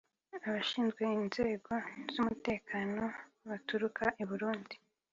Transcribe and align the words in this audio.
Abashinzwe 0.47 1.03
inzego 1.17 1.71
z’ 2.11 2.15
umutekano 2.21 3.03
baturuka 3.47 4.03
i 4.23 4.25
Burundi 4.29 4.75